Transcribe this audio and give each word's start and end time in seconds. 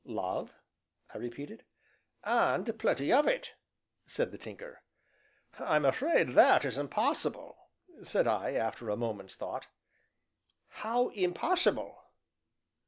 "Love?" 0.03 0.55
I 1.13 1.19
repeated. 1.19 1.63
"And 2.23 2.79
plenty 2.79 3.13
of 3.13 3.27
it," 3.27 3.53
said 4.07 4.31
the 4.31 4.39
Tinker. 4.39 4.81
"I'm 5.59 5.85
afraid 5.85 6.29
that 6.29 6.65
is 6.65 6.75
impossible," 6.75 7.55
said 8.01 8.25
I, 8.25 8.53
after 8.53 8.89
a 8.89 8.97
moment's 8.97 9.35
thought. 9.35 9.67
"How 10.81 11.09
impossible?" 11.09 12.01